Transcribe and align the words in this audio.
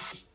you 0.00 0.27